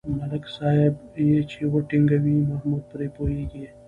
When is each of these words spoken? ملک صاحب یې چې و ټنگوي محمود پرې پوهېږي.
ملک 0.19 0.43
صاحب 0.57 0.93
یې 1.27 1.39
چې 1.51 1.59
و 1.71 1.73
ټنگوي 1.89 2.35
محمود 2.49 2.83
پرې 2.91 3.07
پوهېږي. 3.15 3.65